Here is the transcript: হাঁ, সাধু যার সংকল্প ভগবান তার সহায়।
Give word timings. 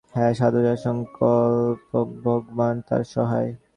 হাঁ, 0.13 0.31
সাধু 0.33 0.59
যার 0.61 0.77
সংকল্প 0.77 1.91
ভগবান 2.23 2.75
তার 2.87 3.03
সহায়। 3.13 3.51